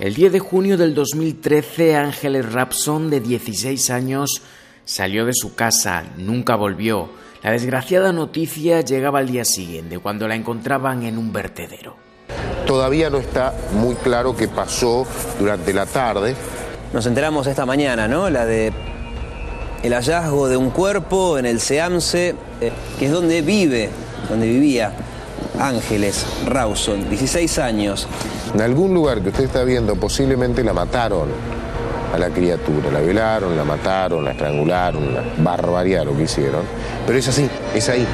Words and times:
El 0.00 0.14
10 0.14 0.32
de 0.32 0.38
junio 0.38 0.78
del 0.78 0.94
2013, 0.94 1.94
Ángeles 1.94 2.50
Rapson, 2.50 3.10
de 3.10 3.20
16 3.20 3.90
años, 3.90 4.40
salió 4.86 5.26
de 5.26 5.34
su 5.34 5.54
casa, 5.54 6.04
nunca 6.16 6.56
volvió. 6.56 7.10
La 7.42 7.50
desgraciada 7.50 8.10
noticia 8.10 8.80
llegaba 8.80 9.18
al 9.18 9.30
día 9.30 9.44
siguiente, 9.44 9.98
cuando 9.98 10.26
la 10.26 10.36
encontraban 10.36 11.02
en 11.02 11.18
un 11.18 11.34
vertedero. 11.34 11.96
Todavía 12.66 13.10
no 13.10 13.18
está 13.18 13.52
muy 13.74 13.94
claro 13.96 14.34
qué 14.34 14.48
pasó 14.48 15.06
durante 15.38 15.74
la 15.74 15.84
tarde. 15.84 16.34
Nos 16.94 17.04
enteramos 17.04 17.46
esta 17.46 17.66
mañana, 17.66 18.08
¿no? 18.08 18.30
La 18.30 18.46
de 18.46 18.72
el 19.82 19.92
hallazgo 19.92 20.48
de 20.48 20.56
un 20.56 20.70
cuerpo 20.70 21.36
en 21.36 21.44
el 21.44 21.60
Seamse, 21.60 22.34
eh, 22.62 22.72
que 22.98 23.04
es 23.04 23.12
donde 23.12 23.42
vive, 23.42 23.90
donde 24.30 24.46
vivía 24.46 24.94
Ángeles 25.60 26.26
Rawson, 26.46 27.08
16 27.08 27.58
años. 27.58 28.08
En 28.54 28.60
algún 28.60 28.94
lugar 28.94 29.20
que 29.20 29.28
usted 29.28 29.44
está 29.44 29.62
viendo, 29.62 29.94
posiblemente 29.96 30.64
la 30.64 30.72
mataron 30.72 31.28
a 32.12 32.18
la 32.18 32.30
criatura, 32.30 32.90
la 32.90 33.00
violaron, 33.00 33.56
la 33.56 33.64
mataron, 33.64 34.24
la 34.24 34.32
estrangularon, 34.32 35.14
la 35.14 35.22
barbaridad 35.38 36.04
lo 36.04 36.16
que 36.16 36.24
hicieron. 36.24 36.62
Pero 37.06 37.18
es 37.18 37.28
así, 37.28 37.48
es 37.74 37.88
ahí. 37.88 38.06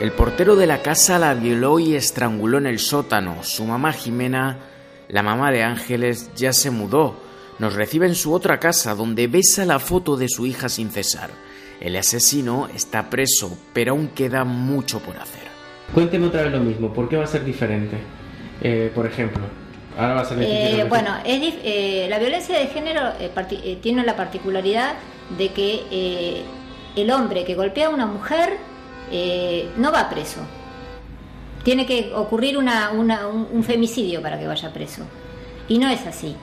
El 0.00 0.12
portero 0.12 0.56
de 0.56 0.66
la 0.66 0.82
casa 0.82 1.18
la 1.18 1.34
violó 1.34 1.78
y 1.78 1.94
estranguló 1.94 2.58
en 2.58 2.66
el 2.66 2.78
sótano. 2.78 3.42
Su 3.42 3.64
mamá 3.64 3.92
Jimena, 3.92 4.58
la 5.08 5.22
mamá 5.22 5.50
de 5.50 5.62
Ángeles, 5.62 6.30
ya 6.34 6.52
se 6.52 6.70
mudó. 6.70 7.23
Nos 7.58 7.74
recibe 7.74 8.06
en 8.06 8.14
su 8.14 8.32
otra 8.32 8.58
casa 8.58 8.94
donde 8.94 9.28
besa 9.28 9.64
la 9.64 9.78
foto 9.78 10.16
de 10.16 10.28
su 10.28 10.46
hija 10.46 10.68
sin 10.68 10.90
cesar. 10.90 11.30
El 11.80 11.96
asesino 11.96 12.68
está 12.74 13.10
preso, 13.10 13.56
pero 13.72 13.92
aún 13.92 14.08
queda 14.08 14.44
mucho 14.44 15.00
por 15.00 15.16
hacer. 15.16 15.44
Cuénteme 15.92 16.26
otra 16.26 16.42
vez 16.42 16.52
lo 16.52 16.60
mismo, 16.60 16.92
¿por 16.92 17.08
qué 17.08 17.16
va 17.16 17.24
a 17.24 17.28
ser 17.28 17.44
diferente? 17.44 17.96
Eh, 18.60 18.90
por 18.94 19.06
ejemplo, 19.06 19.42
ahora 19.96 20.14
va 20.14 20.20
a 20.22 20.24
ser 20.24 20.38
eh, 20.40 20.86
Bueno, 20.88 21.10
eh, 21.24 22.06
la 22.08 22.18
violencia 22.18 22.58
de 22.58 22.66
género 22.68 23.12
tiene 23.80 24.04
la 24.04 24.16
particularidad 24.16 24.94
de 25.36 25.48
que 25.50 26.44
el 26.96 27.10
hombre 27.10 27.44
que 27.44 27.54
golpea 27.54 27.86
a 27.86 27.90
una 27.90 28.06
mujer 28.06 28.56
no 29.76 29.92
va 29.92 30.08
preso. 30.10 30.40
Tiene 31.62 31.86
que 31.86 32.12
ocurrir 32.14 32.58
un 32.58 33.64
femicidio 33.64 34.20
para 34.20 34.38
que 34.38 34.46
vaya 34.46 34.72
preso. 34.72 35.02
Y 35.68 35.78
no 35.78 35.88
es 35.88 36.06
así. 36.06 36.34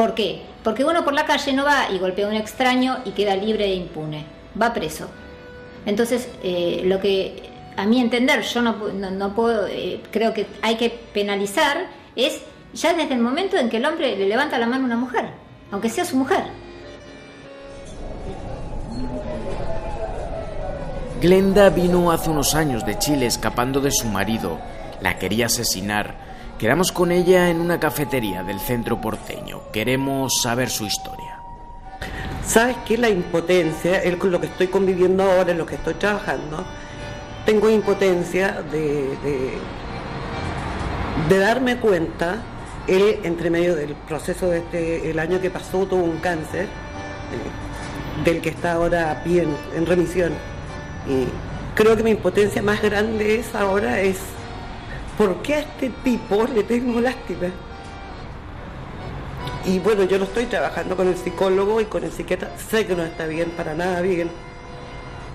¿Por 0.00 0.14
qué? 0.14 0.40
Porque 0.64 0.82
uno 0.82 1.04
por 1.04 1.12
la 1.12 1.26
calle 1.26 1.52
no 1.52 1.62
va 1.62 1.90
y 1.92 1.98
golpea 1.98 2.24
a 2.24 2.30
un 2.30 2.34
extraño 2.34 3.00
y 3.04 3.10
queda 3.10 3.36
libre 3.36 3.66
e 3.66 3.74
impune. 3.74 4.24
Va 4.58 4.72
preso. 4.72 5.10
Entonces, 5.84 6.26
lo 6.84 6.98
que 7.00 7.42
a 7.76 7.84
mi 7.84 8.00
entender, 8.00 8.40
yo 8.40 8.62
no, 8.62 9.34
puedo, 9.34 9.66
eh, 9.66 10.00
creo 10.10 10.32
que 10.32 10.46
hay 10.62 10.76
que 10.76 10.88
penalizar, 10.88 11.86
es 12.16 12.40
ya 12.72 12.94
desde 12.94 13.12
el 13.12 13.20
momento 13.20 13.58
en 13.58 13.68
que 13.68 13.76
el 13.76 13.84
hombre 13.84 14.16
le 14.16 14.26
levanta 14.26 14.56
la 14.56 14.64
mano 14.64 14.84
a 14.84 14.86
una 14.86 14.96
mujer, 14.96 15.26
aunque 15.70 15.90
sea 15.90 16.06
su 16.06 16.16
mujer. 16.16 16.44
Glenda 21.20 21.68
vino 21.68 22.10
hace 22.10 22.30
unos 22.30 22.54
años 22.54 22.86
de 22.86 22.98
Chile 22.98 23.26
escapando 23.26 23.82
de 23.82 23.92
su 23.92 24.06
marido. 24.06 24.58
La 25.02 25.18
quería 25.18 25.44
asesinar. 25.44 26.29
Quedamos 26.60 26.92
con 26.92 27.10
ella 27.10 27.48
en 27.48 27.58
una 27.58 27.80
cafetería 27.80 28.42
del 28.42 28.60
centro 28.60 29.00
porteño. 29.00 29.62
Queremos 29.72 30.42
saber 30.42 30.68
su 30.68 30.84
historia. 30.84 31.40
¿Sabes 32.46 32.76
qué? 32.86 32.98
La 32.98 33.08
impotencia, 33.08 34.02
es 34.02 34.22
lo 34.22 34.38
que 34.38 34.48
estoy 34.48 34.66
conviviendo 34.66 35.22
ahora, 35.22 35.52
en 35.52 35.56
lo 35.56 35.64
que 35.64 35.76
estoy 35.76 35.94
trabajando, 35.94 36.66
tengo 37.46 37.70
impotencia 37.70 38.60
de, 38.70 39.16
de, 41.30 41.38
darme 41.38 41.78
cuenta, 41.78 42.42
él 42.86 43.20
entre 43.22 43.48
medio 43.48 43.74
del 43.74 43.94
proceso 43.94 44.50
de 44.50 44.58
este, 44.58 45.10
el 45.10 45.18
año 45.18 45.40
que 45.40 45.48
pasó 45.48 45.86
tuvo 45.86 46.04
un 46.04 46.18
cáncer, 46.18 46.64
eh, 46.64 48.22
del 48.22 48.42
que 48.42 48.50
está 48.50 48.74
ahora 48.74 49.22
bien, 49.24 49.48
en 49.74 49.86
remisión. 49.86 50.34
Y 51.08 51.24
creo 51.74 51.96
que 51.96 52.02
mi 52.02 52.10
impotencia 52.10 52.60
más 52.60 52.82
grande 52.82 53.36
es 53.36 53.54
ahora 53.54 54.02
es, 54.02 54.18
¿por 55.16 55.42
qué 55.42 55.54
a 55.54 55.60
este 55.60 55.90
tipo 56.02 56.44
le 56.44 56.62
tengo 56.62 57.00
lástima? 57.00 57.48
Y 59.64 59.78
bueno, 59.78 60.04
yo 60.04 60.18
no 60.18 60.24
estoy 60.24 60.46
trabajando 60.46 60.96
con 60.96 61.08
el 61.08 61.16
psicólogo 61.16 61.80
y 61.80 61.84
con 61.84 62.04
el 62.04 62.12
psiquiatra, 62.12 62.50
sé 62.70 62.86
que 62.86 62.96
no 62.96 63.04
está 63.04 63.26
bien, 63.26 63.50
para 63.50 63.74
nada 63.74 64.00
bien, 64.00 64.30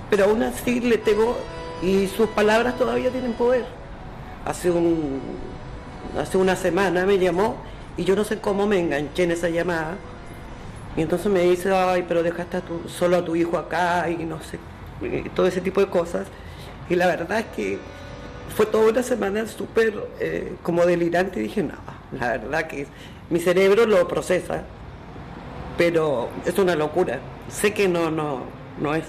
pero 0.09 0.25
aún 0.25 0.43
así 0.43 0.79
le 0.79 0.97
tengo 0.97 1.37
y 1.81 2.07
sus 2.07 2.29
palabras 2.29 2.77
todavía 2.77 3.11
tienen 3.11 3.33
poder. 3.33 3.65
Hace, 4.45 4.71
un, 4.71 5.21
hace 6.19 6.37
una 6.37 6.55
semana 6.55 7.05
me 7.05 7.17
llamó 7.17 7.57
y 7.97 8.03
yo 8.03 8.15
no 8.15 8.23
sé 8.23 8.39
cómo 8.39 8.67
me 8.67 8.79
enganché 8.79 9.23
en 9.23 9.31
esa 9.31 9.49
llamada. 9.49 9.95
Y 10.97 11.01
entonces 11.01 11.31
me 11.31 11.41
dice, 11.41 11.75
ay, 11.75 12.05
pero 12.07 12.23
dejaste 12.23 12.61
solo 12.87 13.17
a 13.17 13.25
tu 13.25 13.35
hijo 13.35 13.57
acá 13.57 14.09
y 14.09 14.23
no 14.23 14.39
sé, 14.41 14.59
todo 15.35 15.47
ese 15.47 15.61
tipo 15.61 15.81
de 15.81 15.87
cosas. 15.87 16.27
Y 16.89 16.95
la 16.95 17.07
verdad 17.07 17.39
es 17.39 17.45
que 17.55 17.79
fue 18.55 18.65
toda 18.65 18.89
una 18.89 19.03
semana 19.03 19.47
súper 19.47 19.93
eh, 20.19 20.55
como 20.63 20.85
delirante 20.85 21.39
y 21.39 21.43
dije, 21.43 21.63
no, 21.63 21.75
la 22.19 22.37
verdad 22.37 22.67
que 22.67 22.87
mi 23.29 23.39
cerebro 23.39 23.85
lo 23.85 24.07
procesa, 24.07 24.63
pero 25.77 26.29
es 26.45 26.57
una 26.57 26.75
locura. 26.75 27.19
Sé 27.49 27.73
que 27.73 27.87
no, 27.87 28.09
no, 28.11 28.41
no 28.79 28.95
es. 28.95 29.05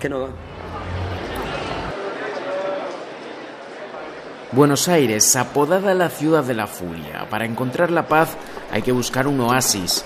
Que 0.00 0.08
no. 0.08 0.28
Buenos 4.52 4.88
Aires, 4.88 5.34
apodada 5.34 5.94
la 5.94 6.10
ciudad 6.10 6.44
de 6.44 6.54
la 6.54 6.66
furia. 6.66 7.28
Para 7.28 7.44
encontrar 7.44 7.90
la 7.90 8.06
paz 8.06 8.36
hay 8.70 8.82
que 8.82 8.92
buscar 8.92 9.26
un 9.26 9.40
oasis. 9.40 10.04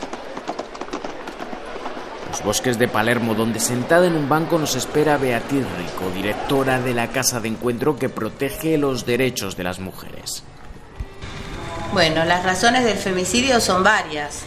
Bosques 2.49 2.79
de 2.79 2.89
Palermo, 2.89 3.35
donde 3.35 3.61
sentada 3.61 4.07
en 4.07 4.17
un 4.17 4.27
banco 4.27 4.59
nos 4.59 4.75
espera 4.75 5.19
Beatriz 5.19 5.67
Rico, 5.77 6.11
directora 6.15 6.81
de 6.81 6.95
la 6.95 7.09
casa 7.09 7.41
de 7.41 7.49
encuentro 7.49 7.99
que 7.99 8.09
protege 8.09 8.79
los 8.79 9.05
derechos 9.05 9.55
de 9.55 9.65
las 9.65 9.81
mujeres. 9.81 10.45
Bueno, 11.93 12.25
las 12.25 12.45
razones 12.45 12.85
del 12.85 12.97
femicidio 12.97 13.61
son 13.61 13.85
varias. 13.85 14.45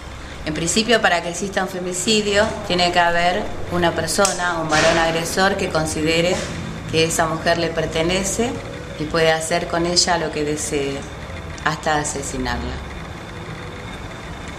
En 0.47 0.55
principio, 0.55 0.99
para 0.99 1.21
que 1.21 1.29
exista 1.29 1.61
un 1.61 1.69
femicidio, 1.69 2.43
tiene 2.65 2.91
que 2.91 2.99
haber 2.99 3.43
una 3.71 3.91
persona, 3.91 4.57
un 4.59 4.67
varón 4.67 4.97
agresor, 4.97 5.55
que 5.55 5.69
considere 5.69 6.35
que 6.91 7.03
esa 7.03 7.27
mujer 7.27 7.59
le 7.59 7.67
pertenece 7.67 8.49
y 8.99 9.03
puede 9.03 9.31
hacer 9.31 9.67
con 9.67 9.85
ella 9.85 10.17
lo 10.17 10.31
que 10.31 10.43
desee, 10.43 10.97
hasta 11.65 11.97
asesinarla. 11.97 12.90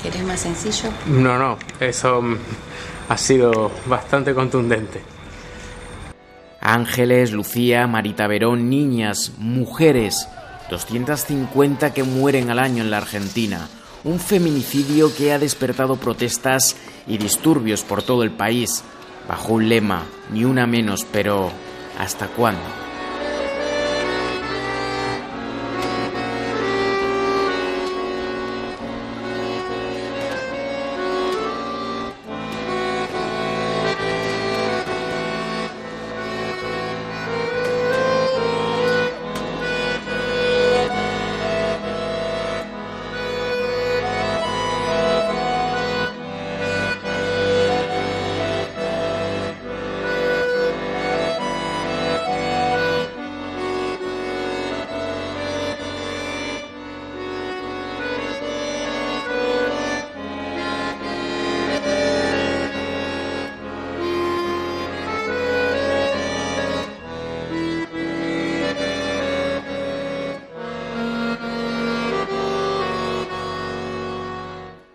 ¿Quieres 0.03 0.25
más 0.25 0.41
sencillo? 0.41 0.91
No, 1.07 1.39
no, 1.39 1.57
eso 1.79 2.21
mm, 2.21 2.37
ha 3.09 3.17
sido 3.17 3.71
bastante 3.87 4.35
contundente. 4.35 5.01
Ángeles, 6.61 7.33
Lucía, 7.33 7.87
Marita 7.87 8.27
Verón, 8.27 8.69
niñas, 8.69 9.33
mujeres, 9.39 10.29
250 10.71 11.93
que 11.93 12.03
mueren 12.03 12.51
al 12.51 12.59
año 12.59 12.83
en 12.83 12.91
la 12.91 12.99
Argentina. 12.99 13.69
Un 14.05 14.19
feminicidio 14.19 15.15
que 15.15 15.33
ha 15.33 15.39
despertado 15.39 15.97
protestas 15.97 16.77
y 17.07 17.19
disturbios 17.19 17.83
por 17.83 18.03
todo 18.03 18.25
el 18.25 18.33
país, 18.33 18.83
bajo 19.29 19.55
un 19.55 19.69
lema, 19.69 20.05
ni 20.33 20.45
una 20.45 20.67
menos, 20.67 21.07
pero 21.13 21.51
¿hasta 21.99 22.27
cuándo? 22.27 22.63